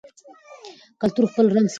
کلتور 1.01 1.25
خپل 1.31 1.45
رنګ 1.55 1.67
ساتي. 1.67 1.69